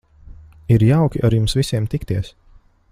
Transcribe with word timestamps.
Ir 0.77 0.85
jauki 0.87 1.21
ar 1.29 1.37
jums 1.37 1.55
visiem 1.61 1.87
tikties. 1.95 2.33